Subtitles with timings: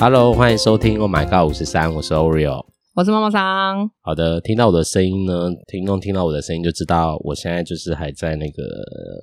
[0.00, 2.64] Hello，欢迎收听 Oh My God 五十三，我是 Oreo，
[2.94, 3.86] 我是妈妈桑。
[4.00, 8.62] 好的，听到我的声音呢，听众听到我的声音就知道我现在就是还在那个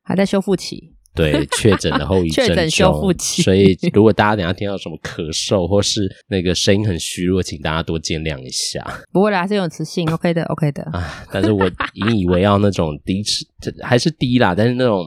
[0.05, 3.41] 还在修复期，对，确诊的后遗 症确诊修复期。
[3.41, 8.85] 所以如果大家等下听到什么咳嗽或是那个声音很虚弱，请大家多见谅一下。
[9.11, 10.83] 不会啦，还是有磁性，OK 的，OK 的。
[10.93, 11.65] 啊，但是我
[11.95, 13.23] 引以为傲那种低
[13.81, 15.03] 还是低啦，但是那种。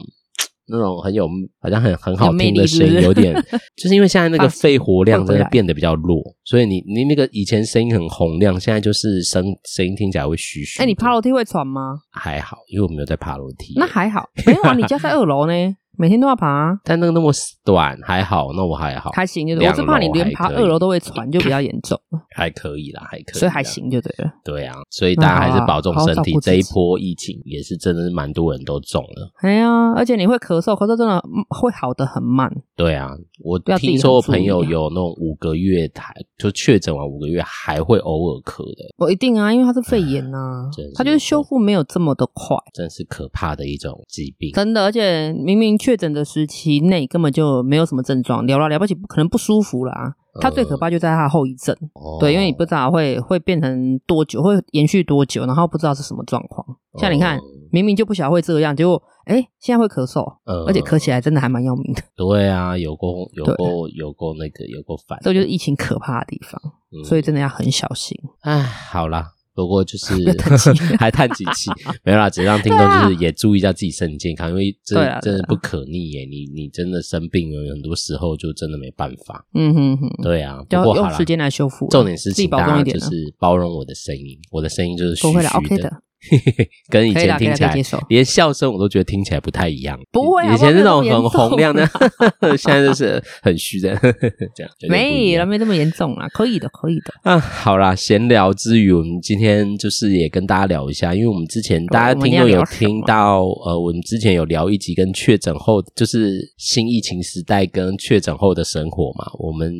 [0.71, 1.27] 那种很有，
[1.59, 3.33] 好像很很好听的声音，有点，
[3.75, 10.81] 就是因为现在那个肺活量真的变得比较弱，所以你你那个以前声音很洪亮，现在就是声声音听起来会虚虚。
[10.81, 11.99] 哎，你爬楼梯会喘吗？
[12.09, 13.73] 还好，因为我没有在爬楼梯。
[13.75, 15.53] 那还好，没有啊，你家在二楼呢。
[16.01, 17.31] 每天都要爬，啊，但那个那么
[17.63, 19.67] 短还好，那我还好，还行就对。
[19.67, 21.95] 我是怕你连爬二楼都会喘，就比较严重。
[22.35, 24.31] 还可以啦，还可以，所以还行就对了。
[24.43, 26.35] 对啊，所以大家还是保重身体。
[26.41, 29.31] 这一波疫情也是真的是蛮多人都中了。
[29.41, 32.51] 哎呀，而且你会咳嗽，咳嗽真的会好的很慢。
[32.75, 33.11] 对啊，
[33.43, 38.85] 我听说我朋友有那种五个月台就确诊完五个月还会偶尔咳的。
[38.97, 44.51] 我一定啊，因为他是肺炎呐，他就是修复没有这么的快，真是可怕的一种疾病。
[44.53, 50.15] 真的，而且明明确诊的时期内根本就没有什么症状，了了了不起，可能不舒服啦。
[50.39, 56.65] 它最可怕就在它的后遗症，呃、对，因为你不知道会会变成多久，会延续多久，然后不知道是什么状况。
[56.97, 62.01] 像你看，呃、明明就不晓得会这样，结果哎，现在会咳嗽，呃、而且咳起来真的还蛮要命的。
[62.15, 68.17] 对啊，有过有过有过那个有过烦，这就是疫情可怕的地方，嗯、所以真的要很小心。
[68.43, 69.33] 哎，好啦。
[69.53, 70.13] 不过就是
[70.97, 71.69] 还叹几气，
[72.03, 76.25] 没有啦，只让听众就是也注意一下自己身体健康，因为这真的不可逆耶。
[76.25, 79.45] 你你真的生病了，很多时候就真的没办法。
[79.53, 81.87] 嗯哼哼，对啊，不过用时间来修复。
[81.89, 85.27] 重点是请大家就是包容我的声音，我的声音就是虚
[85.67, 86.01] 虚的。
[86.89, 87.75] 跟以前听起来，
[88.09, 89.99] 连笑声我都觉得听起来不太一样。
[90.11, 91.87] 不会，以前那种很洪亮的，
[92.57, 93.95] 现在就是很虚的，
[94.55, 94.71] 这样。
[94.87, 97.13] 没了，没这么严重啦，可以的，可以的。
[97.23, 109.25] 啊，好啦，闲聊之余，我们今天就是也跟大家聊一下，因为我们之前大家听众有听到，呃，我们之前有聊一集跟确诊后，就是新疫情时代跟确诊后的生活嘛。
[109.39, 109.73] 我们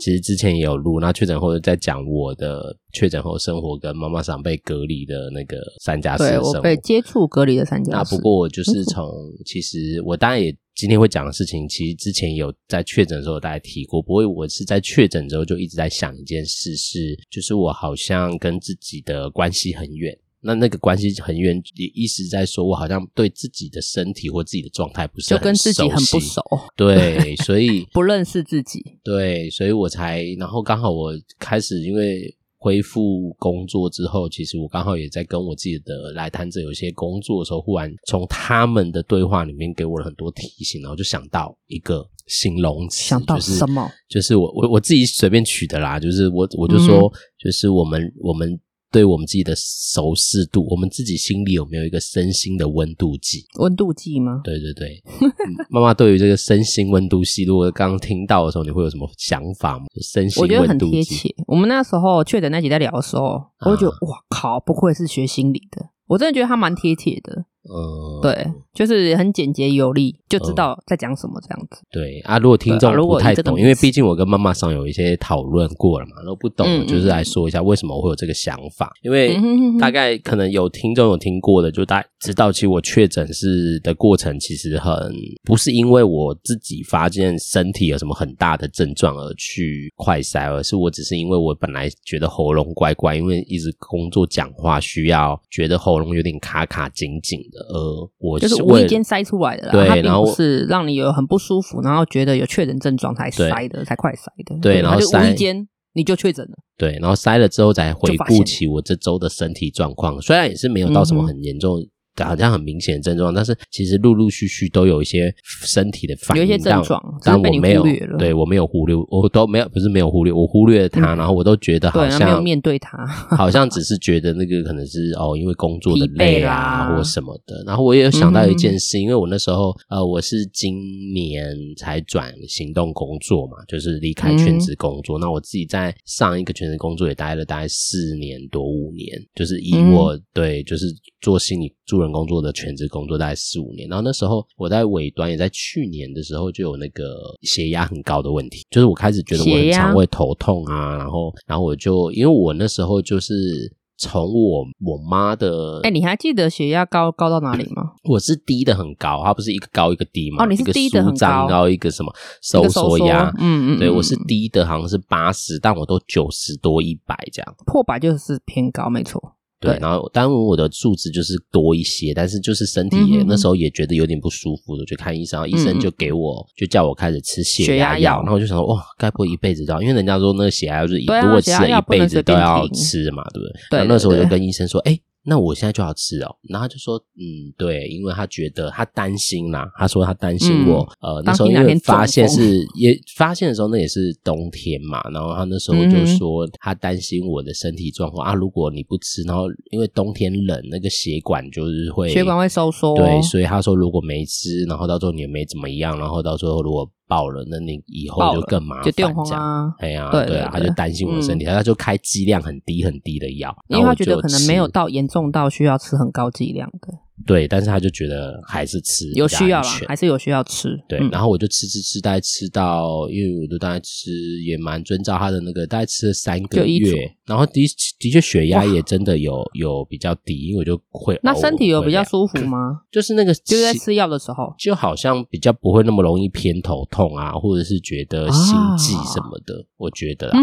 [0.00, 2.76] 其实之前也有录，那确诊后在讲我的。
[2.92, 8.16] 确诊后生活跟妈妈桑被隔离的那个三加四的生活，对，我被接触隔离的三加四。
[8.16, 9.08] 那不过我就是从，
[9.44, 14.02] 其实我当然也今天会讲的事情，其实之前有在确诊的时候大家提过。
[14.02, 20.18] 不过我是在确诊之后就一直在想一件事，是就是我好像跟自己的关系很远。
[20.40, 26.42] 那那个关系很远，也意思在说我好像对自己的身体或自己的状态不是很熟悉，就跟自己很不熟。
[26.76, 28.82] 对， 所以不认识自己。
[29.04, 32.36] 对，所以我才，然后刚好我开始因为。
[32.66, 43.88] 恢复工作之后，其实我刚好也在跟我自己的来谈者有些工作的时候，忽然从他们的对话里面给我了很多提醒，然后就想到一个形容词，想到什么？
[44.08, 48.58] 就是、就是我我我自己随便取的啦，就是我我就说，就是我们、嗯、我们。
[48.96, 53.44] 对我们自己的熟视度，我们自己心里有没有一个身心的温度计？
[53.58, 54.40] 温度计吗？
[54.42, 55.02] 对对对，
[55.68, 59.84] 妈妈对于这个身心温度计，如果刚刚听到的时候，你会有什么想法吗？
[60.00, 61.28] 身心温度计，我觉得很贴切。
[61.46, 67.44] 我们那时候确诊那集在聊的时候，我就觉得哇靠，不愧是学心理的，我真的觉得他蛮贴切的。
[67.68, 71.82] 嗯，对，就是很简洁有力，就知道在讲什么这样子。
[71.82, 78.92] 嗯、对啊，如果听众不太懂，因为毕竟我跟妈妈上有一些讨论过了嘛，然后不懂，嗯、就是来说一下为什么我会有这个想法。
[79.02, 79.36] 因为
[79.78, 85.12] 大概可能有听众有听过的，就大概知道，其实我确诊是的过程，其实很
[85.44, 97.55] 不是因为我自己发现身体有什么很大的症状而去快筛，而是我只是因为我本来觉得喉咙怪怪，因为一直工作讲话需要觉得喉咙有点卡卡紧紧的。
[97.68, 111.78] 呃，我就是无意间塞出来的啦，对，然后是让你有很不舒服，然后觉得有确诊症状才塞的，才快塞的，对，然后就无意间你就确诊了，对，然后塞了之后才回顾起我这周的身体状况，虽然也是没有到什么很严重。
[112.24, 115.32] 好像很明显的症状，但是其实陆陆续续都有一些
[115.62, 117.82] 身体的反应，有一些症状，但我没有，
[118.18, 123.06] 对我没有忽略，我都没有，不是没有忽略，我忽略了它，然后我都觉得好像没有面对他，
[123.36, 127.62] 好像只是觉得那个可能是哦，因为工作的累啊或什么的。
[127.66, 130.74] 然后我也有想到一件事，因为我那时候呃，我是今
[131.12, 135.18] 年才转行动工作嘛，就是离开全职工作。
[135.18, 140.86] 那我自己在上一个全职工作也待了大概四年多五年，就是以我对，就是
[141.20, 142.05] 做心理助人。
[142.12, 147.04] 工作的全职工作大概四五年，然后那时候我在尾端，也在去年的时候就有那个
[147.42, 157.92] 血压很高的问题，就是我开始觉得我很常会头痛啊，然后然后我就因为我那时候就是从我我妈的，哎、欸，你还记得血压高高到哪里吗？
[158.04, 160.44] 我是低的很高，它不是一个高一个低吗？
[160.44, 163.32] 哦，你是低的很高，一个什么收缩压？
[163.38, 169.32] 嗯嗯，对，我是低的，好像是八十，但我都九十多一百这样，破百就是偏高，没错。
[169.58, 179.80] 对，然后当然我的数值就是多一些，但是就是身体也、嗯、那时候也觉得有点不舒服的，就看医生，医生就给我、嗯、就叫我开始吃血压药，然后我就想说哇，该不会一辈子都要？
[179.80, 183.52] 因为人家说那个血压药就是、啊、如果吃了一辈子都要吃嘛，对不对？
[183.70, 184.98] 对，然后那时候我就跟医生说，哎。
[185.26, 206.88] 那我现在就要吃哦，然后他就说，嗯，对，因为他觉得他担心啦，他说他担心我，嗯、呃，那时候因为发现是也发现的时候，那也是冬天嘛，然后他那时候就说他担心我的身体状况、嗯、啊，如果你不吃，然后因为冬天冷，那个血管就是会血管会收缩，对，所以他说如果没吃，然后到时候你也没怎么样，然后到时候如果。
[207.08, 209.74] 爆了，那你以后就更麻烦，这样。
[209.78, 217.05] 哎呀，对对啊，他就担心我的身体，他就开剂量很低很低的药，因为他觉得可能没有到严重到需要吃很高剂量的。
[217.26, 220.78] 对，但是他就觉得还是吃有需要啦，还是有需要吃。
[220.88, 224.10] 对，然后我就吃吃吃，大概吃到，因为我都大概吃
[224.42, 227.66] 也蛮遵照他的那个，大概吃了三个月，然后的
[227.98, 232.82] 的确血压也真的有有比较低，因为我就会那身体有比较舒服吗？
[232.92, 240.38] 就是那个就是在吃药的时候，就好像比较不会那么容易偏头痛啊，或者是觉得心悸什么的，我觉得啊。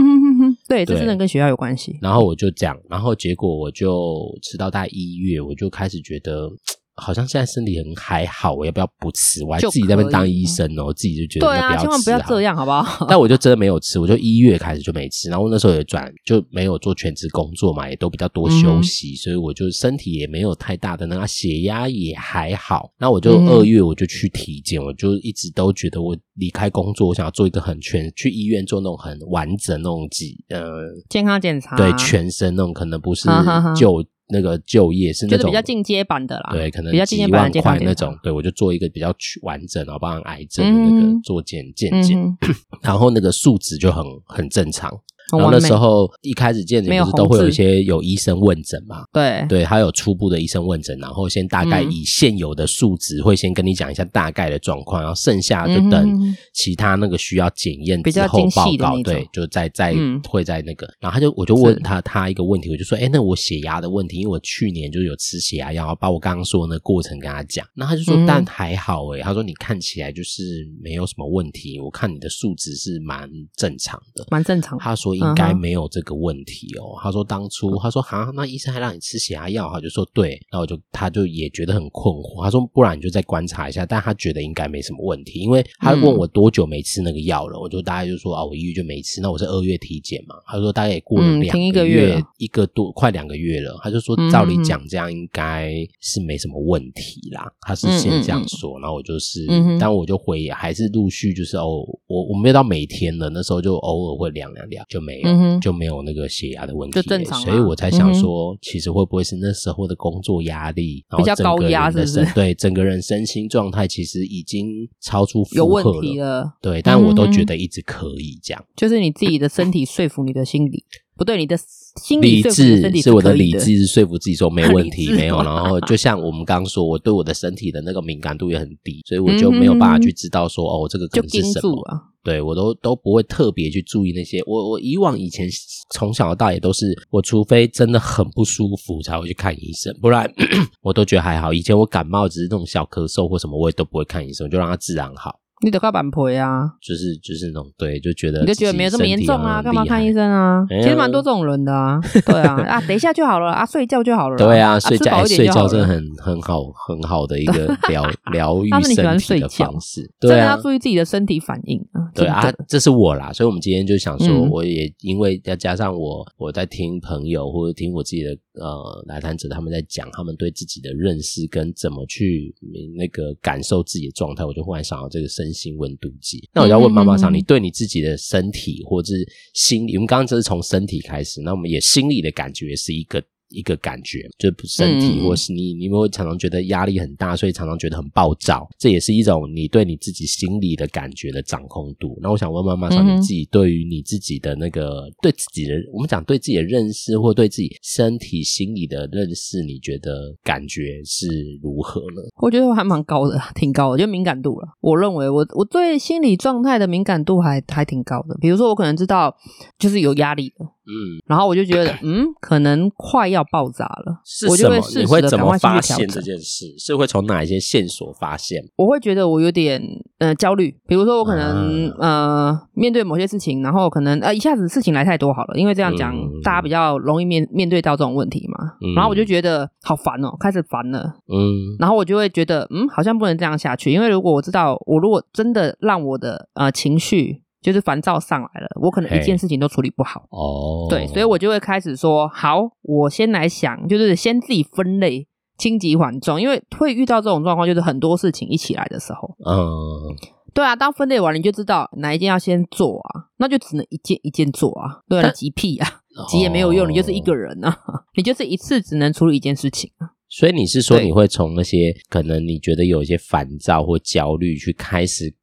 [0.73, 1.97] 对，这真的跟学校有关系。
[2.01, 6.49] 然后我就讲，然后结果我就吃到大概一月，我就开始觉得。
[6.95, 9.43] 好像现在身体很还好，我要不要不吃？
[9.43, 13.07] 我还自己在那边当医生哦，我自己就觉得对啊，千万不要这样，好不好？
[13.09, 22.91] 但我就真的没有吃，我就一月开始就没吃，然后那时候也转就没有做全职工作嘛，也都比较多休息，嗯、所以我就身体也没有太大的那个血压也还好。
[22.99, 30.61] 那我就二月我就去体检，嗯、我就一直都觉得我离开工作，我想要做一个很全去医院做那种很完整那种几呃
[31.09, 33.27] 健康检查，对全身那种可能不是
[33.75, 34.05] 就。
[34.29, 42.37] 那个就业是那种就是比较进阶版的啦，对，可能比较几万块那种，对，我就做一个比较完整，然后帮癌症的那个做检鉴检，
[42.81, 44.91] 然后那个数值就很很正常。
[45.37, 49.03] 然后那时候一开始见诊不是都会有一些有医生问诊嘛？
[49.11, 59.95] 对对，他有初步的医生问诊，然后先大概以现有的数值会先跟你讲一下大概的状况，然后剩下就等其他那个需要检验之后报告，对，就再再
[60.27, 75.13] 会在那个，然后他就我就问他他一个问题，我就说，哎，那我血压的问题，因为我去年就有吃血压药，把我刚刚说的那个过程跟他讲，那他就说，但还好诶，他说你看起来就是没有什么问题，我看你的数值是蛮正常的，蛮正常，他说。
[75.27, 76.99] 应该没有这个问题哦。
[77.01, 82.43] 他说当初他说哈，那医生还让你吃血压药，他就说对，然后我就他就也觉得很困惑。
[82.43, 89.21] 他说不然你就再观察一下，但他觉得应该没什么问题，因为他问我多久没吃那个药了，我就大概就说啊，我一月就没吃。
[89.21, 93.79] 那我是二月体检嘛，他说大概也过了两个月，一个多快两个月了。
[93.83, 98.79] 他就说照理讲这样应该是没什么问题啦，他是先这样说。
[98.79, 99.45] 然后我就是，
[99.79, 105.21] 但我就回还是陆续就是哦，我我没有到每天了，那时候就偶尔会量量量就没。
[105.25, 112.33] 嗯，就没有那个血压的问题，就正常，所以我才想说，其实会不会是那时候的工作压力比较高压，是不是？
[112.33, 116.53] 对，整个人身心状态其实已经超出负荷了，有问题了。
[116.61, 120.83] 对，但我都觉得一直可以这样，就是你自己的身体说服你的心理，
[121.15, 121.55] 不对，你的
[122.01, 125.37] 心理理智是我的理智是说服自己说没问题，没有。
[125.43, 131.83] 然后 就像我们刚刚说，我对我的身体的那个敏感度也很低，所以我就没有办法去知道说哦，这个可能是什么。
[132.23, 134.41] 对，我都都不会特别去注意那些。
[134.47, 135.47] 我我以往以前
[135.93, 140.25] 从小到大也都是，我除非真的很不舒服才会去看医生，不然
[140.81, 141.53] 我都觉得还好。
[141.53, 145.37] 以前我感冒只是那种小咳嗽或什么，我也都不会看医生，就让它自然好。
[145.63, 150.63] 你得靠板赔啊，就是就是那种对，就觉得你就觉得没有这么严重啊，干嘛看医生啊？
[150.69, 154.37] 其实蛮多这种人的啊， 对啊啊，等一下就好了啊，睡觉就好了。
[154.37, 160.11] 对啊，睡觉睡觉真的很很好很好的一个 疗疗愈身体的方式。
[160.19, 162.11] 对啊，要注意自己的身体反应啊。
[162.13, 172.53] 对啊，这是我啦，所以我们今天就想说，我也因为要加上我我在听朋友或者听我自己的呃来谈者他们在讲他们对自己的认识跟怎么去
[172.97, 175.53] 那个感受自己的状态，我就忽然想到这个身。
[175.53, 183.23] 心温度计，那我要问妈妈桑，嗯、你对你自己的身体或者是心理，我们刚刚这是从身体开始，那我们也心理的感觉是一个。
[183.53, 192.17] 一个感觉，就是身体，或是你，你会常常觉得压力很大，所以常常觉得很暴躁，这也是一种你对你自己心理的感觉的掌控度。
[192.21, 201.27] 那我想问妈妈桑，你自己对于你自己的那个对自己的，我们讲对自己的认识，或对自己身体、心理的认识，你觉得感觉是
[201.61, 202.21] 如何呢？
[202.41, 204.67] 我觉得我还蛮高的， 挺高的，就敏感度了。
[204.81, 208.35] 我认为我我对心理状态的敏感度还还挺高的。
[208.41, 209.35] 比如说，我可能知道
[209.77, 210.65] 就是有压力的。
[210.85, 214.21] 嗯，然后我就觉得， 嗯，可能快要爆炸了。
[214.25, 214.75] 是什么？
[214.95, 216.65] 你会怎么发现这件事？
[216.77, 218.61] 是会从哪一些线索发现？
[218.75, 219.81] 我会觉得我有点
[220.19, 228.73] 呃焦虑，比如说我可能、啊、呃面对某些事情，然后可能呃一下子事情来太多好了，因为这样讲、嗯、大家比较容易面面对到这种问题嘛。
[228.81, 231.15] 嗯、然后我就觉得好烦哦，开始烦了。
[231.31, 237.42] 嗯，然后我就会觉得，嗯，好像不能这样下去，因为如果我知道我如果真的让我的呃情绪。
[237.63, 240.27] 就是烦躁上来了，我可能一件事情都处理不好。
[240.29, 245.25] 哦，对，所以我就会开始说，好，我先来想，就是先自己分类，
[245.57, 249.35] 轻急缓重，因为会遇到这种状况，就是很多事情一起来的时候。
[249.49, 250.13] 嗯，
[250.53, 254.99] 对啊，当分类完，你就知道哪一件要先做啊，那就只能一件一件做啊。
[255.07, 255.87] 对啊，急屁啊，
[256.29, 257.75] 急也没有用，你就是一个人啊，
[258.17, 260.11] 你就是一次只能处理一件事情啊。
[260.27, 265.33] 所以你是说，你会从那些可能你觉得有一些烦躁或焦虑去开始。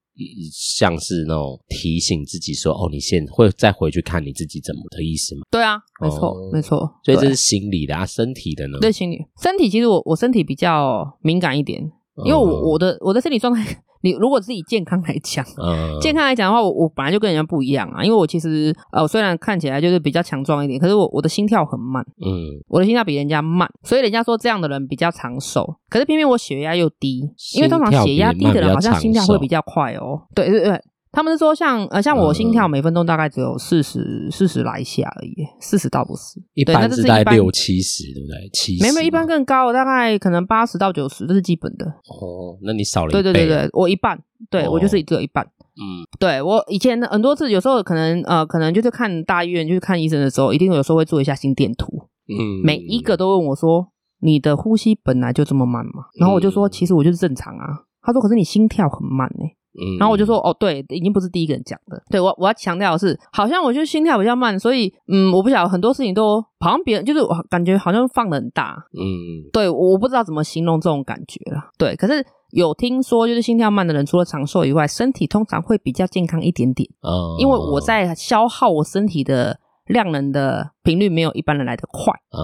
[0.53, 6.91] 像是那种提醒自己说：“哦，你现在会再回去看你自己怎么的意思吗？”对啊，没错，哦、没错。
[7.05, 8.79] 所以这是心理的啊，身体的呢？
[8.81, 9.19] 对，心理。
[9.43, 11.91] 身体其实我我身体比较敏感一点，
[12.25, 13.65] 因为我我的我的身体状态。
[14.03, 18.03] 你如果自己健康来讲，嗯、健康来讲的话，我我本来就跟人家不一样啊。
[18.03, 25.77] 因为我其实呃，虽然看起来就是比较强壮一点，可是我我的心跳很慢，嗯，我的心跳比人家慢，所以人家说这样的人比较长寿。
[25.91, 30.23] 可是偏偏我血压又低，因为通常血压低的人好像心跳会比较快哦。
[30.35, 30.81] 对对对。
[31.13, 38.51] 他们是说像呃像我心跳每分钟大概只有四十四十来下而已，四十倒不是，一般是在六七十对不对？
[38.53, 41.87] 七十，没没一般更高，大概可能八十到九十，这是基本的。
[41.87, 43.23] 哦，那你少了一倍。
[43.23, 45.45] 对对对对，我一半，对、哦、我就是只有一半。
[45.45, 51.87] 嗯，对我以前很多次，有时候可能呃可能就是看大医院，就是看医生的时候，一定有时候会做一下心电图。
[52.29, 53.89] 嗯，每一个都问我说
[54.23, 62.03] ：“你的呼吸本来就这么慢吗？”然后我就说：“其实我就是正常啊。”他说：“可是你心跳很慢呢、欸。”嗯，然后我就说，哦，对，已经不是第一个人讲的。
[62.11, 68.77] 对，我我要强调的是，好像我就心跳比较慢，所以嗯，我不晓得很多事情都好像别人就是我感觉好像放的很大。
[68.93, 71.71] 嗯，对，我不知道怎么形容这种感觉了。
[71.79, 76.89] 对，可是有听说，就是心跳慢的人，除了长寿以外，身体通常会比较健康一点点。
[77.03, 82.13] 哦，因为我在消耗我身体的量能的频率没有一般人来的快。
[82.33, 82.41] 嗯，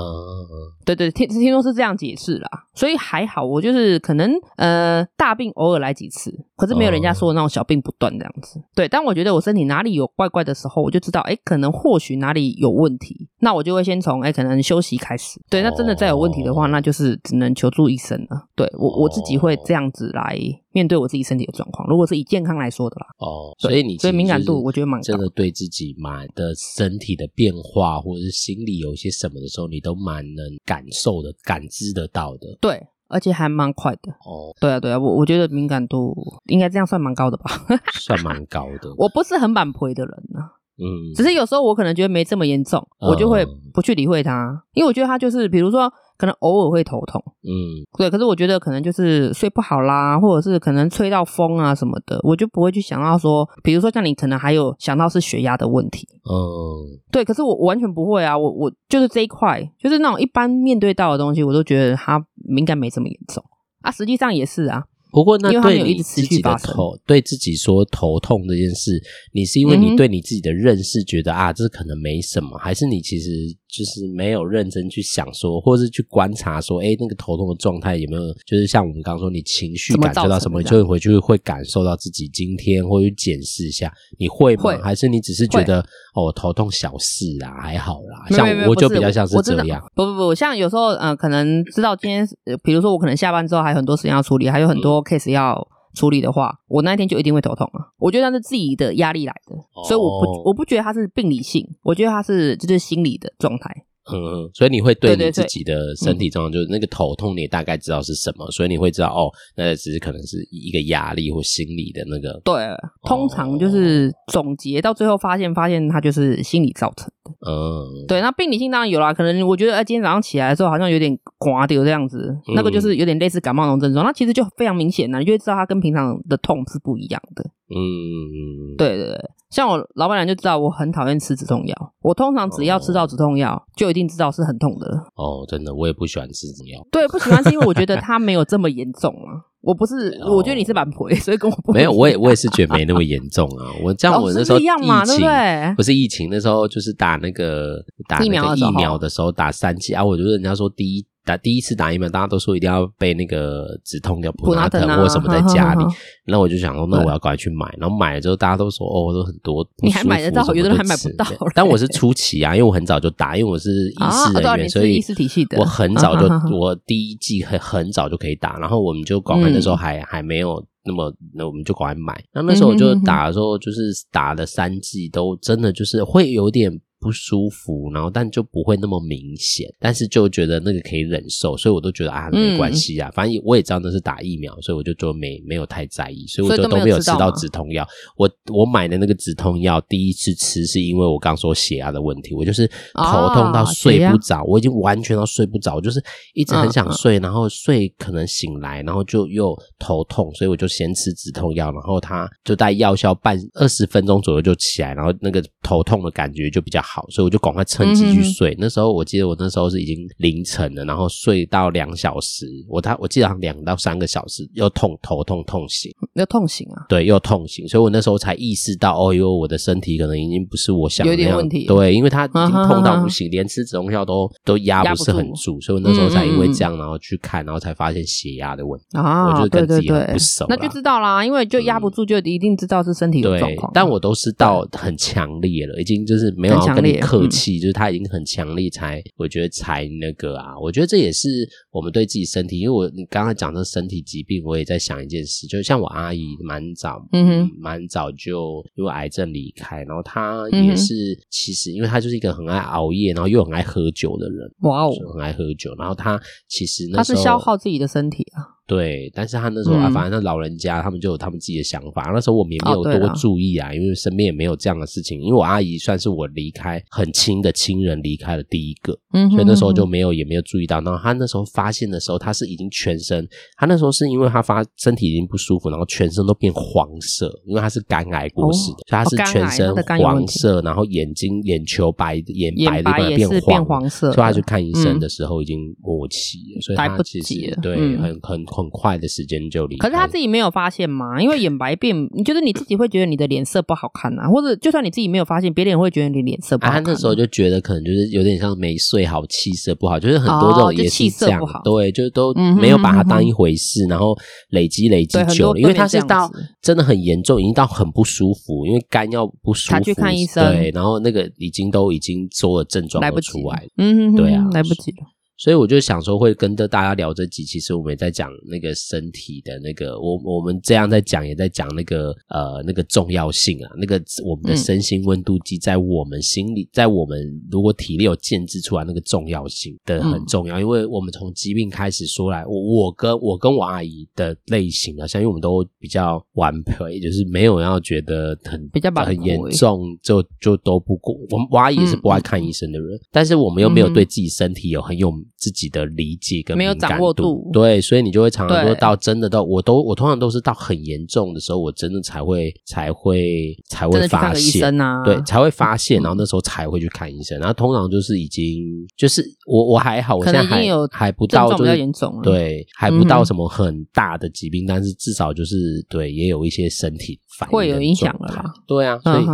[0.84, 6.32] 对对，听听说是这样解释啦，所以还好，我就是可能呃大病偶尔来几次。
[6.56, 8.88] 可是没有人家说的那种小病不断这样子，对。
[8.88, 15.38] 当我觉得我身体哪里有怪怪的时候，我就知道，哎，可能或许哪里有问题，那我就会先从哎可能休息开始。
[15.50, 18.46] 对，那真的再有问题的话，那就是只能求助医生了。
[18.54, 20.38] 对，我我自己会这样子来
[20.72, 21.86] 面对我自己身体的状况。
[21.88, 32.56] 如果是以健康来说的啦，哦，所以你所以敏感度我觉得蛮高的，真的对自己蛮的身体的变化或者是心里有一些什么的时候，你都蛮能感受的、感知得到的。
[32.60, 32.86] 对。
[33.08, 36.12] 而且还蛮快的哦，对啊，对啊，我我觉得敏感度
[36.46, 37.44] 应该这样算蛮高的吧，
[38.02, 38.92] 算蛮高的。
[38.98, 45.88] 我不是很满陪的人呢、啊，嗯，只是有时候我可能觉得没这么严重，嗯、我就会不去理会他，因为我觉得他就是，比如说。
[46.16, 62.24] 可能偶尔会头痛，嗯，对，可是我觉得可能就是睡不好啦，或者是可能吹到风啊什么的，我就不会去想到说，比如说像你可能还有想到是血压的问题，嗯，对，可是我完全不会啊，我我就是这一块，就是那种一般面对到的东西，我都觉得它
[62.56, 63.44] 应该没这么严重。
[63.82, 64.84] 啊，实际上也是啊。
[65.12, 69.00] 不过，那对你自己的头，对自己说头痛这件事，
[69.32, 73.30] 你是因为你对你自己的认识觉得、嗯、啊，这可能没什么，还是你其实
[73.68, 84.62] 就是没有认真去想说，或是去观察说，哎，那个头痛的状态有没有，就是像我们刚刚说，你情绪感受到什么，你就会回去会感受到自己今天会去检视一下，你会吗？
[84.62, 85.80] 会还是你只是觉得
[86.14, 88.26] 哦，头痛小事啊，还好啦。
[88.30, 92.26] 像我就比较像是这样，不不不，像有时候嗯、呃，可能知道今天，
[92.64, 94.96] 比如说我可能下班之后还有很多事情要处理，还有很多。
[95.06, 95.54] case 要
[95.96, 97.88] 处理的话，我那一天就一定会头痛啊！
[97.98, 99.56] 我觉得那是自己的压力来的，
[99.88, 103.86] 所以我不我不觉得它是病理性，我觉得它是就是心理的状态。
[104.12, 112.40] 嗯，所以你会对你自己的身体状况，就是那个头痛，你也大概知道是什么，嗯、所以你会知道哦，那只是可能是一个压力或心理的那个。
[112.44, 112.54] 对，
[113.02, 117.30] 通常就是总结到最后发现，发现它就是心理造成的。
[117.50, 127.44] 嗯，对，那病理性当然有啦，可能我觉得，哎，今天早上起来的时候好像有点刮掉这样子，嗯、那个就是有点类似感冒那种症状，那其实就非常明显了，你就会知道它跟平常的痛是不一样的。
[127.68, 129.30] 嗯，对对对。
[129.50, 134.96] 像我老板娘就知道我很讨厌吃止痛药，我通常只要吃到止痛药，哦、就一定知道是很痛的了。
[135.14, 136.86] 哦，真的，我也不喜欢吃止痛药。
[136.90, 139.40] 对，不喜欢是因为我觉得它没有这么严重啊。
[139.62, 141.90] 我不是，哦、我觉得你是蛮婆，所以跟我不没有。
[141.92, 143.66] 我也我也是觉得没那么严重啊。
[143.82, 145.74] 我这样，我那时候疫情、哦、一样嘛，对不对？
[145.76, 150.04] 不是疫情那时候，就是打那个打那个疫苗的时候打三剂啊。
[150.04, 151.06] 我觉得人家说第一。
[151.26, 155.84] 打第一次打疫苗，大家都说一定要备那个止痛药普拉疼或什么在家里。
[156.24, 157.66] 那我就想说，那我要赶快去买。
[157.78, 159.68] 然后买了之后，大家都说哦，都很多。
[159.82, 160.42] 你还买得到？
[160.54, 161.26] 有的人还买不到。
[161.52, 168.56] 但我是初期啊，因为我很早就打，因为我是医师人员，所以医师体系的，我很早就 我第一季很很早就可以打。
[168.60, 170.64] 然后我们就广安的时候还还没有。
[170.88, 172.22] 那么，那我们就赶快买。
[172.32, 176.80] 那那时候我就打的时候，就是打了三剂，都真的就是会有点。
[176.98, 187.86] 不舒服，然后但就不会那么明显，但是就觉得那个可以忍受，所以我都觉得啊没关系啊，嗯、反正我也知道那是打疫苗，所以我就就没没有太在意，所以我就都没有吃到止痛药。
[188.16, 196.02] 我我买的那个止痛药第一次吃是因为我刚说血压的问题，我就是头痛到睡不着，哦、我已经完全到睡不着，就是
[196.34, 207.04] 一直很想睡，嗯、然后睡可能醒来，然后就又头痛，所以我就先吃止痛药，然后它就在药效半二十分钟左右就起来，然后那个头痛的感觉就比较好。
[207.10, 208.52] 所以我就赶快趁机去睡。
[208.52, 216.86] 嗯、那时候我记得我那时候是已经凌晨了，然后睡到两小时，我他我记得两到三个小时，又痛头痛痛醒，又痛醒啊？
[216.88, 221.30] 对，又痛醒，所以我那时候才意识到，哦哟，我的身体可能已经不是我想的那样。
[221.30, 221.66] 有点问题。
[221.66, 228.86] 对，因为他已经痛到不行，啊、哈哈连吃止痛药都都压不是很住，所以我那时候才因为这样，然后去看，然后才发现血压的问题。
[228.92, 233.70] 啊，我就跟自己很不熟，那就知道啦，因为就压不住，就一定知道是身体有状况。
[233.74, 240.58] 但我都是到很强烈了，已经就是没有要跟你客气，嗯、就是他已经很强烈，才我觉得才那个啊。
[240.60, 258.55] 我觉得这也是我们对自己身体，因为我你刚刚讲的身体疾病，我也在想一件事，就像我阿姨蛮早，嗯哼，蛮早就因为癌症离开，然后她也是、嗯、其实因为她就是一个很爱熬夜，然后又很爱喝酒的人，哇哦，很爱喝酒，然后她其实那时候她是消耗自己的身体啊。
[258.66, 262.10] 对，但是他那时候啊，反正那老人家他们就有他们自己的想法。
[262.12, 265.20] 那时候我们也没有多注意啊，因为身边也没有这样的事情。
[265.20, 270.80] 因为我阿姨算是我离开很亲的亲人离开的第一个，嗯，所以那时候就没有也没有注意到。
[270.80, 288.44] 然后他那时候发现的时候，他是已经全身，他那时候是因为他发身体已经不舒服，然后全身都变黄色，因为他是肝癌过世的，所以他是全身黄色，然后眼睛眼球白眼白的变变黄色，所以他去看医生的时候已经末期了，所以他其实对很很。
[288.55, 291.20] 很快的时间就离开，可是他自己没有发现吗？
[291.20, 294.28] 因为眼白变，你觉得你自己会觉得你的脸色不好看啊？
[294.28, 296.82] 或者就算你自己没有发现，别人也会觉得你脸色不好看。
[296.82, 304.16] 他那时候就觉得可能就是有点像没睡好，气色不好，就是很多这种也是这样，对，就都没有把它当一回事，然后
[304.50, 306.30] 累积累积久了，因为他是到
[306.62, 315.15] 真的很严重，已经到很不舒服，因为肝要不舒服，他去看医生，对，然后那个已经都已经所有症状都出来了，嗯，对啊，来不及了。
[315.38, 317.44] 所以我就想说，会跟着大家聊这集。
[317.44, 323.70] 其实我们也在讲那个身体的那个，我我们这样在讲，也在讲那个呃那个重要性啊。
[323.76, 327.18] 那个我们的身心温度计在我们心里，在我们
[327.50, 330.58] 如果体力有建制出来那个重要性的很重要。
[330.58, 341.14] 因为我们从疾病开始说来，我我跟我跟我阿姨的类型啊，像因为我们都比较完配，就是没有要觉得很比较很严重就就都不过。
[341.30, 345.12] 我们我阿姨也是不爱看医生的人，但是我们又没有对自己身体有很有。
[345.36, 354.80] 自己的理解跟没有掌握度，对，所以你就会常常说到真的到，我都我通常都是到很严重的时候，我真的才会才会才会发现。
[354.80, 358.64] 啊，对，才会发现，然后那时候才会去看医生，然后通常就是已经
[358.96, 369.24] 就是我我还好，我现在还还不到就是严重，对，还不到什么很大的疾病，但是至少就是对，也有一些身体反应会有影响了啦，对啊，所以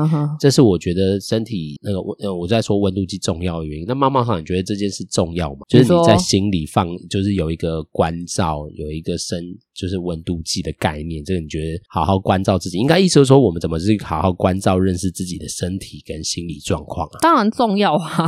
[0.40, 3.86] 这是我觉得身体那个温，我在说温度计重要的原因。
[3.86, 5.60] 那茂茂上，你觉得这件事重要吗？
[5.68, 5.92] 就是。
[5.92, 9.38] 你在心里放，就是有一个关照，有一个身，
[9.74, 11.22] 就是温度计的概念。
[11.22, 17.18] 这个你觉得好好关照自己，应该意思是说，我们怎么去好好关照、认识自己的身体跟心理状况啊？
[17.20, 18.26] 当然重要啊！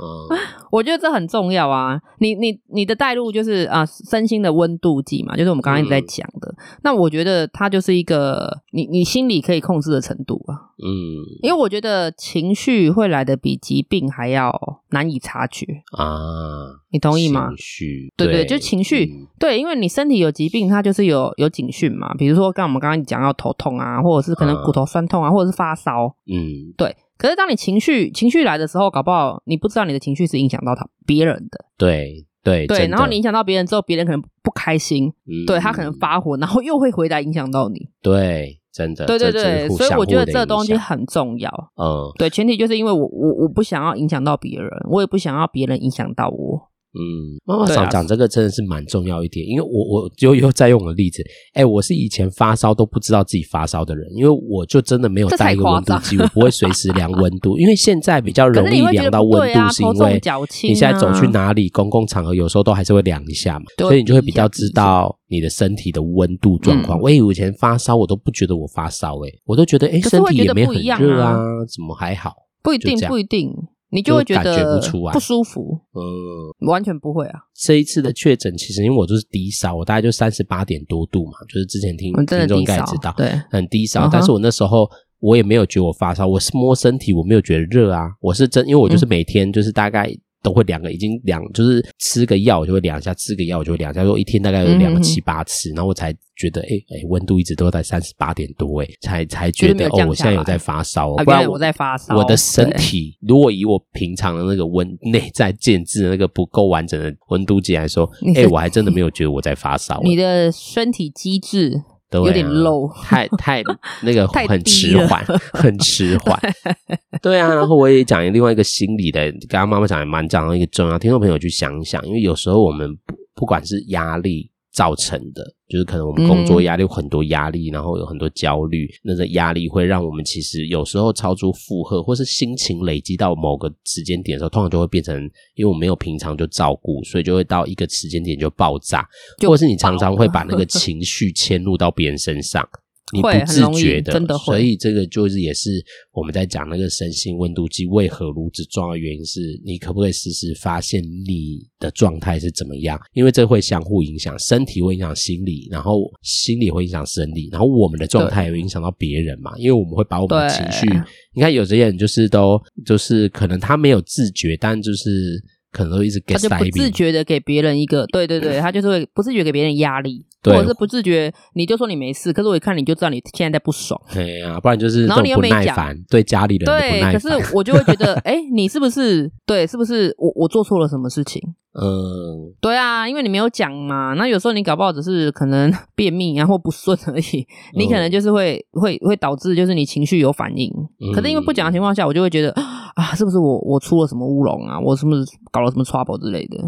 [0.00, 0.36] 嗯、
[0.72, 1.96] 我觉得这很重要啊！
[2.18, 6.52] 你你你的带入就是啊，身心的温度计嘛，就是我们刚刚一直在讲的。
[6.58, 10.74] 嗯、那我觉得它就是一个你你心理可以控制的程度啊。
[10.82, 14.52] 嗯，因为我觉得情绪会来的比疾病还要
[14.90, 15.64] 难以察觉
[15.96, 16.82] 啊。
[16.90, 17.46] 你同意吗？
[17.50, 22.12] 情绪，对对，就情绪，嗯、对，因为你身体有疾病，它就是有有警讯嘛。
[22.14, 26.96] 比如说，刚我们刚刚讲到头痛啊，或者是可能骨头酸痛啊，或者是发烧，嗯，对。
[27.16, 32.88] 可是当你情绪情绪来的时候，搞不好你不知道你的情绪是影响到他别人的，对对对。
[32.88, 38.60] 然后你影响到别人之后，别人可能不开心，嗯、对他可能发火，然后又会回来影响到你，对。
[38.74, 41.48] 真的，对对对，所以我觉得这个东西很重要。
[41.76, 46.68] 嗯，对，前提就是因为我我我不想要影响到别人，我也不想要别人影响到我。
[46.96, 60.20] 嗯，妈妈桑讲这个真的是蛮重要一点，因为我我就又再用我的例子，哎、欸，我是以前发烧都不知道自己发烧的人，因为我就真的没有带一个温度计，我不会随时量温度，因为现在比较容易量到温度，是因为
[60.62, 67.00] 你现在走去哪里公共场合，有时候都还是会量一下嘛，所以你就会比较知道你的身体的温度状况。
[67.00, 72.32] 我以前发烧，我都不觉得我发烧，哎，我都觉得哎、欸，身体也没有很热啊，怎么还好？
[72.62, 73.52] 不一定，不一定。
[73.94, 74.80] 你就会觉得
[75.12, 77.38] 不舒服，嗯，完全不会啊。
[77.54, 84.08] 这一次的确诊，其实因为我就是低烧，我大概就三十八点多度嘛，就是之前听听众应该知道，对，很低烧。
[84.12, 88.10] 但是我那时候我也没有觉得我发烧，我是摸身体，我没有觉得热啊。
[88.20, 90.12] 我是真，因为我就是每天就是大概。
[90.44, 102.14] 都会量个，已经量就是吃个药我就会量一下，吃个药我就会量一下，说一天大概有量个七八次，然后我才觉得，哎哎，温度一直都在三十八点多，哎，才才觉得哦，我现在有在发烧，不然我在发烧。
[102.14, 110.00] 我的身体如果以我平常的那个温内在建制的那个不够完整的温度计来说，哎，我还真的没有觉得我在发烧。
[110.04, 111.82] 你的身体机制。
[112.22, 113.62] 有点 low，太太
[114.02, 116.38] 那个很迟缓，很迟缓。
[117.22, 124.50] 对啊，然后我也讲另外一个心理的，刚刚妈妈讲也蛮讲到一个重要，听众朋友去想一想，因为有时候我们不不管是压力。
[124.74, 135.16] 造成的，就是可能我们工作压力有很多压力，嗯、然后有很多焦虑，那个压力会让我们其实有时候超出负荷，或是心情累积到某个时间点的时候，通常就会变成，
[135.54, 139.08] 因为我没有平常就照顾，所以就会到一个时间点就爆炸，
[139.46, 142.68] 或者是你常常会把那个情绪迁入到别人身上。
[143.12, 145.70] 你不自觉的，真的会，所以这个就是也是
[146.12, 152.98] 我们在讲那个身心温度计为何如此重要的原因，是你可不可以时时发现你的状态是怎么样？
[153.12, 159.52] 因为这会相互影响，身体会影响心理，然后心理会影响生理，然后我们的状态也会影响到别人嘛。
[159.58, 160.86] 因为我们会把我们的情绪，
[161.34, 165.38] 你看有些人就是都就是可能他没有自觉，但就是
[165.70, 170.24] 可能都一直给，他就不自觉的给别人一个，对对对， 他就是会不自觉给别人压力。
[170.52, 174.00] 或者是不自觉，你就说你没事，可是我一看你就知道你现在在不爽。
[174.12, 175.76] 对呀，不然就是然后你又没讲，
[176.10, 177.12] 对家里人不耐烦。
[177.12, 179.66] 对，可是我就会觉得， 哎，你是不是对？
[179.66, 181.40] 是不是我我做错了什么事情？
[181.76, 184.14] 嗯，对啊，因为你没有讲嘛。
[184.14, 187.44] 那有时候你搞不好只是可能 便秘然后不顺而已，
[187.76, 190.70] 你可能就是会会会导致就是你情绪有反应。
[191.12, 192.52] 可是因为不讲的情况下，我就会觉得
[192.94, 194.78] 啊，是不是我我出了什么乌龙啊？
[194.78, 196.58] 我是不是搞了什么 trouble 之类的？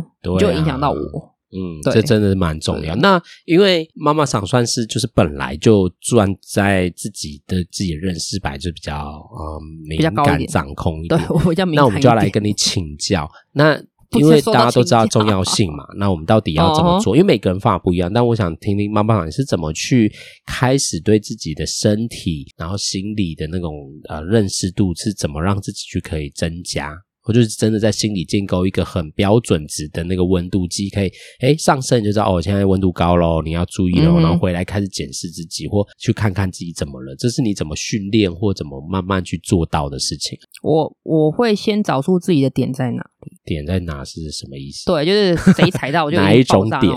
[0.40, 1.35] 就影响到我。
[1.56, 2.94] 嗯，这真的是蛮重要。
[2.96, 11.82] 那因为妈妈桑算是就是本来就专在自己的自己的认识摆就比较呃敏感掌控一点，对，我比较敏感。
[11.82, 13.26] 那我们就要来跟你请教。
[13.52, 17.16] 那因为大家都知道重要性嘛，那我们到底要怎么做？
[17.16, 18.10] 因为每个人方法不一样。
[18.12, 20.12] 但我想听听妈妈是怎么去
[20.46, 23.72] 开始对自己的身体，然后心理的那种
[24.08, 26.96] 呃认识度是怎么让自己去可以增加。
[27.26, 31.10] 我就是真的在心里建构一个很标准值的那个温度计，可以
[31.40, 37.14] 哎上升就知道哦，现在温度高咯，你要注意咯，嗯、然后回来开始检视自己，或去看看自己怎么了。
[37.18, 40.38] 这是你怎么训练或怎么慢慢去做到的事情。
[40.62, 44.86] 我我会先找出自己的点在哪里，点在哪是什么意思？
[44.86, 46.94] 对，就是谁踩到我就 哪一种点？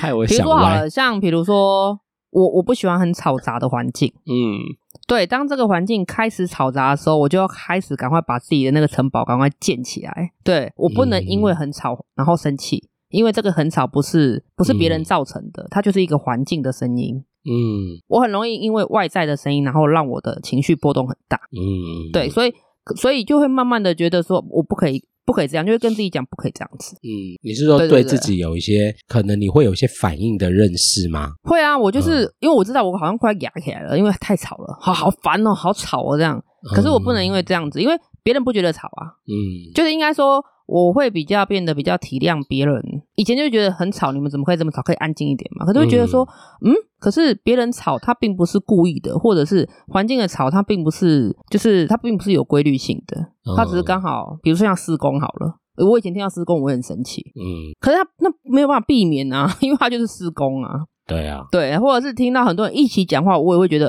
[0.00, 0.36] 害我想。
[0.38, 1.98] 比如说好了，像比如说
[2.38, 4.76] 我我不喜欢很吵杂的环境，嗯。
[5.06, 10.32] 对，当这个环境开始嘈杂的时候，我就要开始赶快把自己的那个城堡赶快建起来。
[10.44, 17.24] 对，我不能因为很吵然后生气，因为这个很吵不是不是别人造成的，它就是一个环境的声音。
[17.48, 21.40] 嗯，我很容易因为外在的声音，然后让我的情绪波动很大。
[21.52, 22.52] 嗯，对，所以
[22.94, 25.02] 所以就会慢慢的觉得说我不可以。
[25.28, 26.96] 不可以这样，就会跟自己讲不可以这样子。
[27.02, 31.32] 嗯，你是说对自己有一些可能你会有一些反应的认识吗？
[31.42, 36.42] 会啊，我就是、嗯、因为我知道我好像快哑起来了，因为太吵了，好好烦哦，好吵哦这样。
[36.74, 39.12] 可是我不能因为这样子，嗯、因为别人不觉得吵啊。
[39.26, 40.42] 嗯，就是应该说。
[40.68, 42.82] 我会比较变得比较体谅别人，
[43.14, 44.82] 以前就觉得很吵，你们怎么可以这么吵？
[44.82, 45.64] 可以安静一点嘛？
[45.64, 46.28] 可是会觉得说，
[46.60, 63.88] 嗯，嗯，可是别人吵，他并不是故意的，或者是环境的吵，他并不是，就是他并不是有规律性的，他只是刚好，比如说像施工好了，我以前听到施工我很生气，嗯，可是他那没有办法避免啊， 因为他就是施工啊，对啊，对，或者是听到很多人一起讲话，我也会觉得，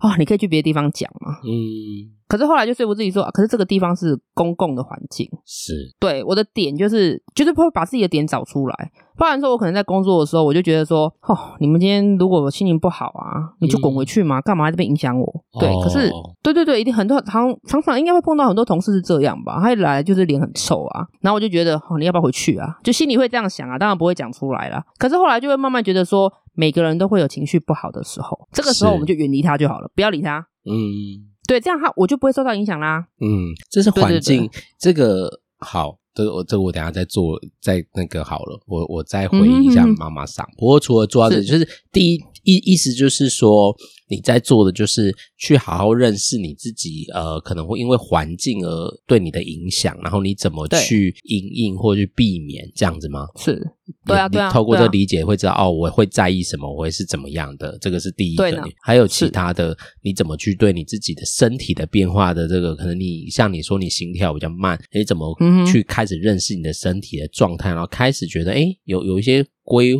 [0.00, 2.19] 啊、哦，你可以去别的地方讲嘛，嗯。
[2.30, 8.92] 可是后来就说服自己说，可是这个地方是公共的环境，是对我的点就是就是会把自己的点找出来。
[9.16, 15.44] 不然说，我可能在工作的时候，我就觉得说，哦，你们今天如果心情不好啊，你就滚回去嘛，干嘛在这边影响我？
[15.58, 16.08] 对，可是
[16.40, 19.58] 对对对，一定很多常常常应该会碰到很多同事是这样吧？
[19.60, 22.78] 他一来就是脸很臭啊，然后我就觉得，哦，你要不要回去啊？
[22.84, 24.82] 就心里会这样想啊，当然不会讲出来啦。
[24.98, 30.46] 可是后来就会慢慢觉得说，每个人都会有情绪不好的时候，这个时候我们就远离他就好了，不要理他。
[30.64, 31.28] 嗯。
[31.50, 33.04] 对，这样他我就不会受到影响啦。
[33.20, 40.48] 嗯，这是环境，对对对，这个好，这个我这个我等下再做，再那个好了，我我再回忆一下妈妈桑。
[40.56, 43.76] 不过除了做到这，就是第一意意思就是说。
[44.10, 53.26] 你在做的就是去好好认识你自己，呃，可能会因为环境而对你的影响，然后你怎么去应应或去避免这样子吗？
[53.36, 53.64] 是，
[54.04, 54.50] 对啊，对啊。
[54.50, 58.50] 透过这个理解会知道，哦，我会在意什么，我会是怎么样的，这个是第一个。
[58.82, 65.32] 还有其他的，你怎么去对你自己的身体的变化的这个，可能你像你说你心跳比较慢，你怎么
[65.66, 69.46] 去开始认识你的身体的状态，然后开始觉得，诶，有有一些。
[69.70, 69.94] 归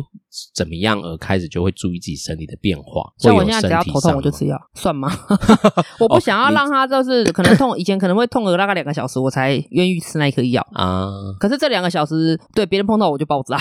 [0.53, 5.09] 怎么样而开始就会注意自己身体的变化，像我现在只要头痛我就吃药， 算吗？
[5.97, 11.07] 我不想要让他就是 可能痛，以前可能会痛个大概两个小时，我才愿意吃那一颗药啊。
[11.39, 13.57] 可是这两个小时，对别人碰到我就爆炸。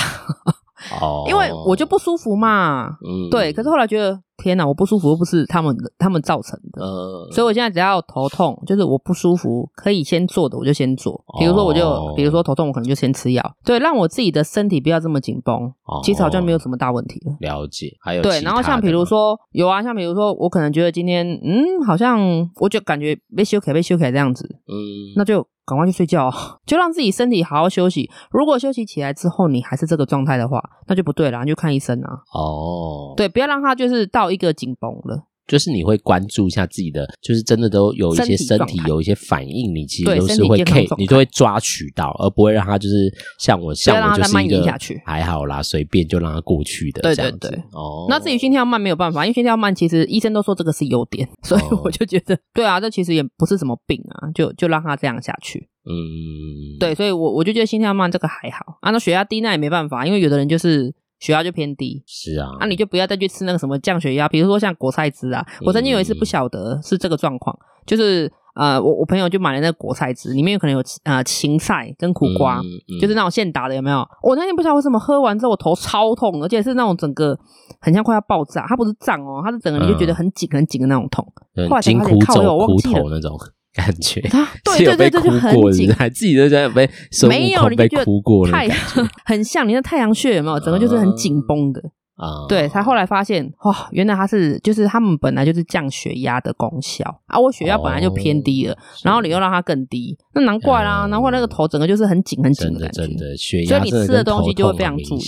[1.01, 3.53] 哦，因为我就不舒服嘛，嗯，对。
[3.53, 11.23] 可是后来觉得，天哪，我不舒服又不是他们他们造成的，呃，所以我现在只要头痛，就是我不舒服，可以先做的我就先做。
[11.39, 15.55] 比如说，我就、哦、比如说头痛，我可能就先吃药，对，让我自己的身体不要这么紧绷。
[15.85, 17.37] 哦，其实好像没有什么大问题了。
[17.41, 22.21] 了解，还有对，然后像比如说有啊，像比如说我可能觉得今天嗯，好像
[22.61, 25.47] 我就感觉被修改被修改这样子，嗯，那就。
[25.67, 26.29] 赶快去睡觉，
[26.67, 28.11] 就让自己身体好好休息。
[28.33, 32.11] 如果休息起来之后你还是这个状态的话，那就不对了，你就看医生啊。
[32.35, 35.27] 哦，对，不要让他就是到一个紧绷了。
[35.49, 44.65] 就是你会关注一下自己的，就是真的都有一些身体有一些反应，你其实都是会 K，你都会抓取到，而不会让它就是像我像我就是一个
[45.05, 47.03] 还好啦，随便就让它过去的。
[47.03, 48.07] 对对对，哦。
[48.09, 55.69] 那至于心跳慢没有办法，因为心跳慢其实医生都说这个是优点，所以我就觉得，对啊，这其实也不是什么病啊，就就让它这样下去。
[55.85, 60.95] 嗯，对，所以我我就觉得心跳慢这个还好啊，那血压低那也没办法，因为有的人就是。
[61.21, 65.47] 血压就偏低，是啊，那、啊、你就不要再去吃那个什么降血压，比如说像果菜汁啊。
[65.65, 73.99] 我曾经有一次不晓得是这个状况，嗯、就是呃，我我朋友就买了那个果菜汁，里面有可能有呃芹菜跟苦瓜，嗯嗯、就是那种现打的，有没有？
[74.23, 77.39] 我那天不知道为什么喝完之后我头超痛，而且是那种整个
[77.81, 83.39] 很像快要爆炸，它不是胀哦，它是整个你就觉得很紧很紧的那种痛，嗯、后来才发现靠，我忘记了那种。
[83.73, 84.21] 感觉
[84.65, 86.89] 对，对对对，这就很紧，还自己都在被
[87.29, 88.69] 没有，你被哭过了，太
[89.25, 90.59] 很像你的太阳穴有没有？
[90.61, 91.81] 整个就是很紧绷的。
[92.21, 97.03] 啊，对，才后来发现，哇，原来他是就是他们本来就是降血压的功效。
[97.27, 105.23] 啊，我血压本来就偏低了，然后你又让它更低，那难怪啦，难怪那个头整个就是很紧很紧的感觉，真的，血压，所以你吃的东西就会非常注意，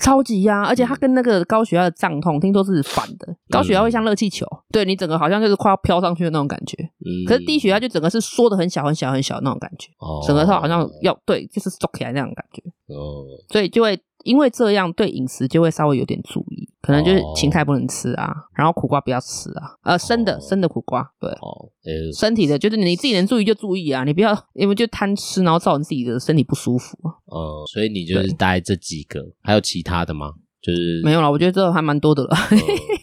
[0.00, 6.76] 超级呀，而且它跟那个高血压的胀痛听说是反的，高血压会像热气球，对你整个好像就是快要飘上去的那种感觉，
[7.26, 9.90] 可是低血压就整个是缩的很小很小很小那种感觉，
[10.26, 12.62] 整个它好像要对，就是缩起来那种感觉，
[12.94, 14.00] 哦，所以就会。
[14.24, 21.70] 因为这样对饮食就会稍微有点注意，可能就是芹菜不能吃啊，然后苦瓜不要吃啊，呃，生的生的苦瓜，对，哦
[22.18, 26.98] 身体的，就是你自己能注意就注意啊，你不要因为就贪吃，然后造成自己的身体不舒服。
[27.26, 30.32] 哦，所以你就是大概这几个，还有其他的吗？
[30.60, 32.36] 就是没有了，我觉得这还蛮多的了。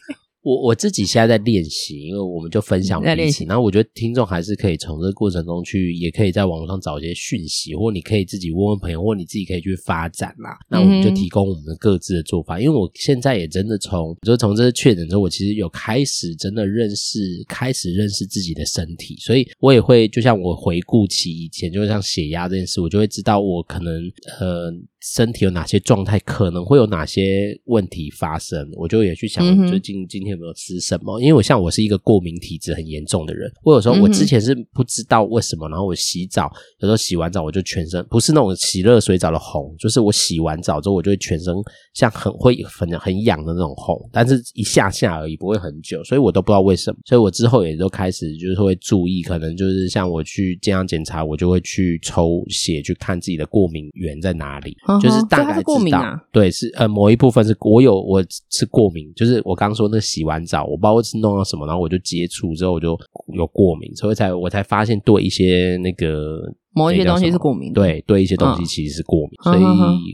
[0.45, 10.55] 我我自己现在在练习，因为我们就分享彼此，然后我觉得听众还是可以从这个过程中去，也可以在网络上找一些讯息，或你可以自己问问朋友，或你自己可以去发展啦。
[10.69, 23.95] 那我们就提供我们各自的做法，因为我现在也真的从，就从这次确诊之后，我其实有开始真的认识，开始认识自己的身体，所以我也会就像我回顾起以前，就像血压这件事，我就会知道我可能
[24.39, 24.71] 呃。
[25.13, 31.21] 身体有哪些状态，可能会有哪些问题发生，我就也去想最近今天有没有吃什么。
[31.21, 41.53] 因为我像我是一个过敏体质很严重的人，我有时候我之前是不知道为什么，然后我洗澡有时候洗完澡我就全身不是那种洗热水澡的红，就是我洗完澡之后我就会全身
[41.93, 46.97] 像很会很很痒的那种红，但是一下下而已，不会很久，所以我都不知道为什么。
[47.05, 54.75] 所以我之后也都开始就是会注意，可能就是像我去健康检查，我就会去抽血去看自己的过敏源在哪里。
[54.99, 62.97] 就是大概知道，过敏啊、对，是呃某一部分是我有我是过敏，就是我刚刚说那洗完澡，我不知道我是弄到什么，然后我就接触之后我就
[63.33, 66.41] 有过敏，所以才我才发现对一些那个
[66.73, 69.63] 某一些东西是过敏，对对一些东西其实是过敏，嗯、所以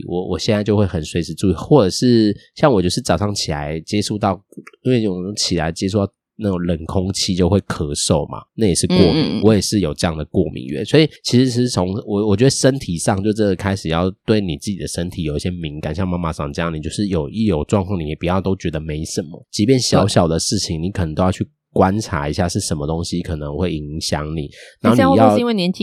[0.06, 4.40] 我我现在就会很随时注意，或者是像我就是早上起来接触到，
[4.82, 6.12] 因为有种起来接触到。
[6.36, 9.40] 那种冷空气就会咳嗽嘛，那也是过敏。
[9.42, 24.48] 我也是有这样的过敏源，所以其实是从我我觉得身体上就这个开始要对你自己的身体有一些敏感，像妈妈桑这样，你就是有一有状况，你也不要都觉得没什么，即便小小的事情，你可能都要去观察一下是什么东西可能会影响你，
[24.80, 25.36] 然后你要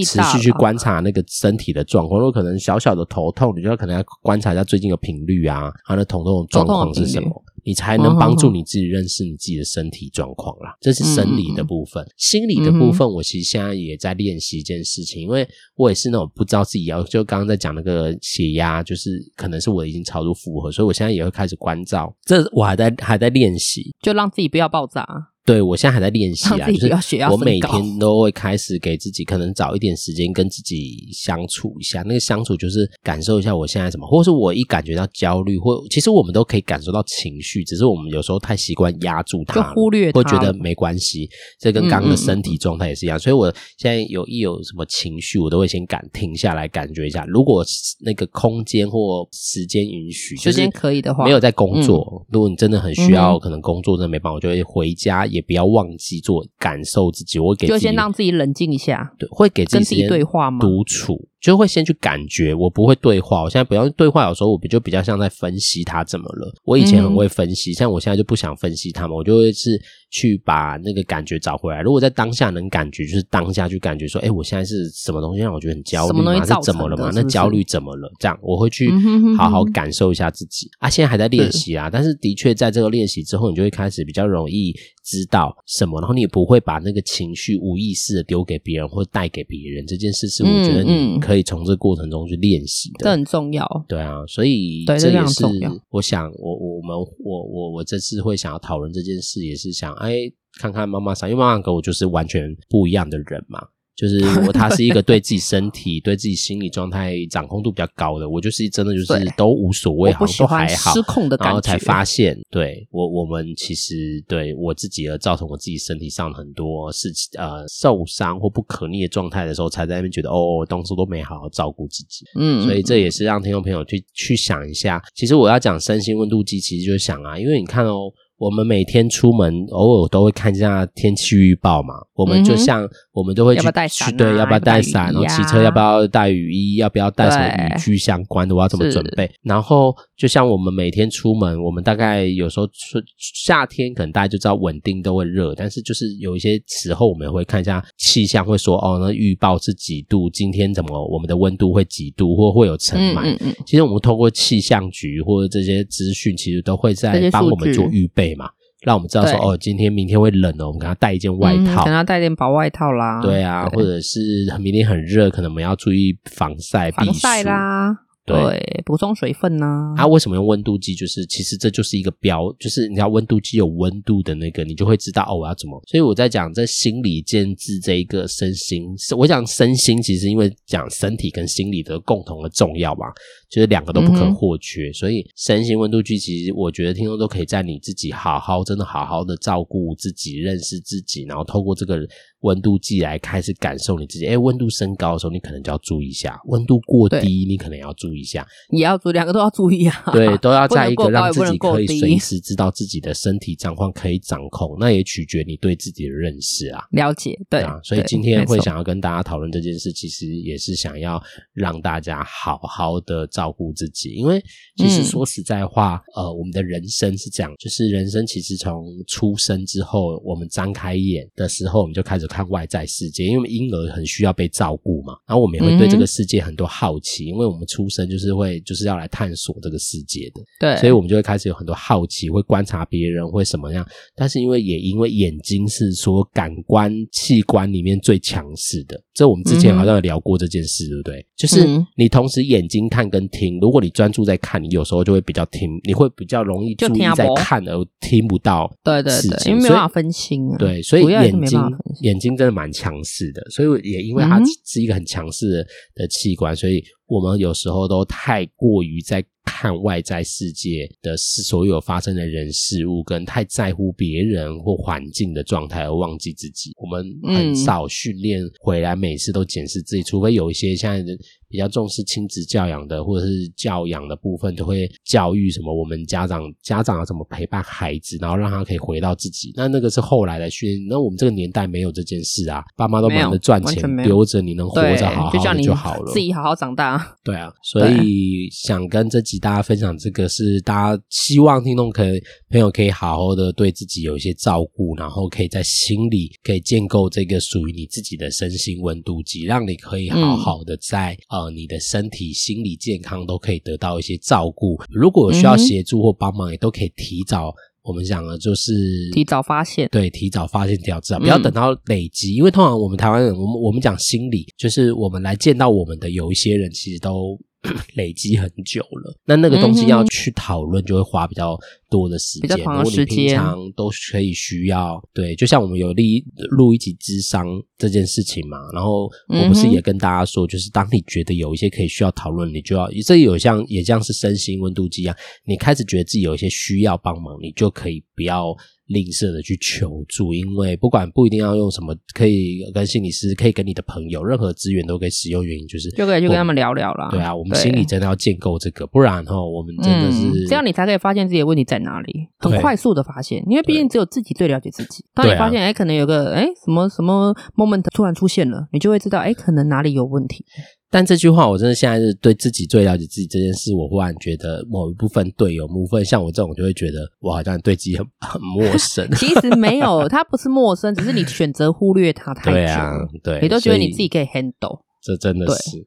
[0.04, 2.20] 持续去观察那个身体的状况。
[2.20, 7.44] 如果可能小小的头痛，你就可能要观察一下最近的频率啊，它的疼痛状况是什么。
[7.64, 10.76] 你才能帮助你自己认识你自己的身体状况啦。
[10.80, 22.16] 这是生理的部分，心理的部分，我其实现在也在练习一件事情，因为我也是那种不知道自己要，就刚刚在讲那个血压，就是可能是我已经超出负荷，所以我现在也会开始关照。
[22.24, 25.06] 这我还在还在练习，就让自己不要爆炸。
[25.50, 32.04] 对，我现在还在练习啊，就是我每天都会开始给自己可能找一点时间跟自己相处一下。
[32.04, 41.28] 那个相处就是感受一下我现在什么，或者是我一感觉到焦虑，或其实我们都可以感受到情绪，只是我们有时候太习惯压住它，就忽略它，会觉得没关系。
[41.60, 47.26] 这跟刚刚的身体状态也是一样，嗯嗯嗯，所以我现在有一有什么情绪，我都会先感停下来感觉一下。
[47.28, 47.66] 如果
[48.02, 55.39] 那个空间或时间允许，时间可以的话，没有在工作，嗯、如果你真的很需要，可能工作真的没办法，我就会回家也。
[55.40, 60.60] 也不要忘记做感受自己，我会给就先让自己冷静一下，对，会给自己跟自己对话吗？
[60.60, 61.28] 独处。
[61.40, 63.44] 就会先去感觉，我不会对话。
[63.44, 66.54] 我现在不要对话，有时候我就比较像在分析他怎么了。
[66.66, 71.82] 我以前很会分析，像我现在就不想分析他们，我就会是去把那个感觉找回来。
[71.82, 76.34] 如果在当下能感觉，就是当下去感觉说，哎，我现在是什么东西让我觉得很焦虑吗？
[76.46, 77.12] 是怎么了吗？
[77.14, 78.12] 那焦虑怎么了？
[78.20, 78.90] 这样我会去
[79.38, 80.90] 好好感受一下自己啊。
[80.90, 89.86] 现在还在练习啊，但是的确在这个练习之后，你就会开始比较容易知道什么，然后你也不会把那个情绪无意识的丢给别人或带给别人。
[89.86, 91.20] 这件事是我觉得你。
[91.20, 93.68] 可以从这个过程中去练习的，这很重要。
[93.88, 95.46] 对啊，所以这也是
[95.90, 103.62] 我想，我我们我我我这次会想要讨论这件事，也是想哎，看看妈妈桑，因为妈妈跟我就是完全不一样的人嘛。
[103.96, 108.30] 就是我，他是一个对自己身体、 对自己心理状态掌控度比较高的。
[108.30, 110.94] 我就是真的就是都无所谓，好像都还好。
[110.94, 122.26] 失控的感觉，然后才发现，对我我们其实对我自己而造成我自己身体上很多事情，呃，受伤或不可逆的状态的时候，才在那边觉得哦，当初都没好好照顾自己。
[122.40, 125.04] 嗯，所以这也是让听众朋友去去想一下。
[125.14, 128.10] 其实我要讲身心温度计，其实就是想啊，因为你看哦。
[128.40, 131.94] 我们每天出门，偶尔都会看一下天气预报嘛。
[132.16, 135.14] 我们就像我们都会去，去对，要不要带伞？
[135.14, 136.78] 然后骑车要不要带雨衣？
[136.78, 138.56] 要不要带什么雨具相关的？
[138.56, 139.30] 我要怎么准备？
[139.44, 150.30] 然后就像我们每天出门，我们大概有时候春夏天可能大家就知道稳定都会热，但是就是有一些时候我们也会看一下气象，会说哦，那预报是几度？
[150.30, 152.36] 今天怎么我们的温度会几度？
[152.36, 153.34] 或会有尘螨？
[153.66, 158.36] 其实我们通过气象局或者这些资讯，其实都会在帮我们做预备。
[158.36, 158.50] 嘛，
[158.82, 163.22] 让我们知道说哦，今天明天会冷哦，我们给他带一件外套，给、嗯、他带点薄外套啦。
[163.22, 164.20] 对啊，对或者是
[164.60, 168.09] 明天很热，可能我们要注意防晒、防晒啦。
[168.34, 169.94] 对，补充水分呢、啊？
[169.98, 170.94] 它、啊、为什么用温度计？
[170.94, 175.82] 就是其实这就是一个标，就是你知道温度计有温度的那个，你就会知道哦，我要怎么。
[175.88, 178.86] 所以我在讲这心理建制这一个身心，
[179.18, 183.08] 我讲身心，其实因为讲身体跟心理的共同的重要嘛，
[183.50, 184.90] 就是两个都不可或缺。
[184.90, 192.00] 嗯、所以身心温度计，其实我觉得听众都可以在你自己好好真的好好的照顾自己、认识自己，然后透过这个。
[192.42, 198.48] 温度计来开始感受你自己，哎，温度升高的时候，你可能就要注意一下；温度过低，你可能要注意一下。
[198.70, 200.04] 也要注意，两个都要注意啊。
[200.14, 206.82] 对， 都要在一个让自己可以随时知道自己的身体状况可以掌控，那也取决你对自己的认识啊。
[206.92, 207.78] 了解，对啊。
[207.84, 211.22] 所以今天会想要跟大家讨论这件事，其实也是想要
[211.54, 214.42] 让大家好好的照顾自己，因为
[214.78, 222.29] 其实说实在话，嗯、呃，我们的人生是这样，就是人生其实从出生之后，我们张开眼的时候，我们就开始。
[222.30, 233.84] 看外在世界，因为婴儿很需要被照顾嘛，然后我们也会对这个世界很多好奇，嗯、因为我们出生就是会就是要来探索这个世界的，对，所以我们就会开始有很多好奇，会观察别人会什么样。
[234.16, 241.26] 但是因为也因为眼睛是说感官器官里面最强势的，这我们之前好像有聊过这件事，对不对？
[241.36, 241.66] 就是
[241.98, 251.60] 你同时眼睛看跟听，如果你专注在看，你有时候就会比较听，你会比较容易注意在看而听不到，对对对，因为没办法分心啊，对，所以眼睛
[252.02, 252.19] 眼。
[252.20, 266.72] 眼睛真的蛮强势的，所以也因为它是一个很强势的的器官，所以我们有时候都太过于在看外在世界的事，所有发生的人事物，跟太在乎别人或环境的状态，而忘记自己。
[266.76, 271.18] 我们很少训练回来，每次都检视自己，除非有一些现在的。
[271.50, 275.74] 比较重视亲子教养的，或者是教养的部分，都会教育什么？
[275.74, 279.52] 我们家长家长要怎么陪伴孩子，然后让他可以回到自己。
[279.56, 280.88] 那那个是后来的训练。
[280.88, 287.18] 那我们这个年代没有这件事啊，爸妈都忙着赚钱，留着你能活着好好的就好了，自己好好长大。
[287.24, 304.76] 对啊，所以想跟这集大家分享这个，是大家希望听众可以朋友可以好好的对自己有一些照顾，然后可以在心里可以建构这个属于你自己的身心温度计，让你可以好好的在、嗯呃你的身体、心理健康都可以得到一些照顾。
[304.90, 307.54] 如果有需要协助或帮忙，也都可以提早。
[307.84, 308.74] 我们讲的就是
[309.14, 312.34] 提早发现，对，提早发现，提早知道，不要等到累积。
[312.34, 317.40] 嗯、因为通常我们台湾人，我们我们讲心理，就是我们来见到我们的有一些人，其实都。
[317.96, 321.58] 累积很久了，那那个东西要去讨论，就会花比较
[321.90, 322.58] 多的时间。
[322.58, 326.04] 如果你平常都可以需要，对，就像我们有录
[326.52, 327.46] 录一集智商
[327.78, 338.56] 这件事情嘛，然后我不是也跟大家说，就是当你觉得有一些可以需要讨论，你就要这有像也像是身心温度计一样，你开始觉得自己有一些需要帮忙，你就可以不要。
[338.90, 345.46] 吝啬的去求助，因为不管不一定要用什么，可以跟心理师，可以跟你的朋友，任何资源都可以使用。
[345.46, 347.08] 原因就是就可以去跟他们聊聊啦。
[347.12, 353.44] 对啊，我们心里真的要建构这个，不然哈，我们真的是、嗯、这样，你才可以发现自己的问题在哪里，很快速的发现。
[353.48, 355.06] 因为毕竟只有自己最了解自己。
[355.14, 360.44] 当你发现哎、啊，可能有个哎什么什么 moment 突然出现了，你就会知道哎，可能哪里有问题。
[360.92, 369.10] 但这句话，我真的现在是对自己最了解自己这件事，我忽然觉得某一部分对，有部分像我这种就会觉得我好像对自己很 很陌生。
[369.12, 372.52] 其实没有，他不是陌生，只是你选择忽略他太久。
[372.52, 374.82] 对啊，对，你都觉得你自己可以 handle。
[375.02, 375.78] 这真的是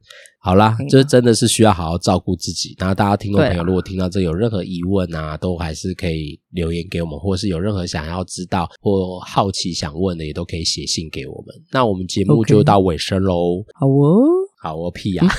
[0.41, 2.75] 好啦，这真的是需要好好照顾自己。
[2.79, 11.55] 然后大家听众朋友，如果听到这有任何疑问啊，都还是可以留言给我们，或是有任何想要知道或好奇想问的，也都可以写信给我们。
[11.73, 13.63] 那我们节目就到尾声喽。
[13.75, 14.23] 好哦。
[14.63, 15.35] 好，我屁呀、啊！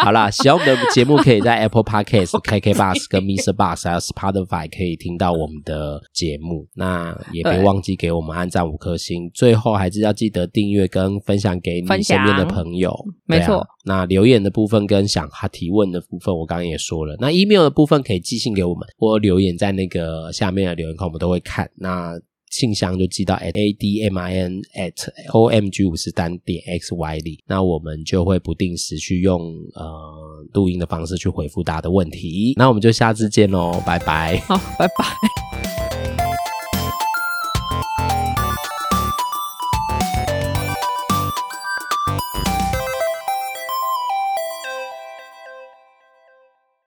[0.02, 3.52] 好啦，喜欢我们的节目，可以在 Apple Podcast、 KK Bus 跟 Mr.
[3.52, 6.66] Bus 还有 Spotify 可以听到我们的节目。
[6.74, 9.30] 那也别忘记给我们按赞五颗星。
[9.34, 12.98] 最后还是要记得订阅跟分享给你身边的朋友。
[13.26, 13.66] 没错、啊。
[13.84, 17.14] 那留言的部分跟想他提问的部分，我刚刚也说了。
[17.20, 21.70] 那 email 的部分可以寄信给我们，或留言在那个下面的留言框，我们都会看。
[21.76, 22.14] 那
[22.52, 24.94] 信箱就寄到 at admin at
[25.32, 29.40] omg 五十三点 xy 里，那我们就会不定时去用
[29.74, 32.52] 呃录音的方式去回复大家的问题。
[32.56, 34.36] 那我们就下次见喽，拜拜。
[34.46, 35.51] 好，拜拜。